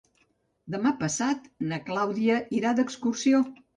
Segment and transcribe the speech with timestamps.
[0.75, 3.43] Demà passat na Clàudia irà d'excursió.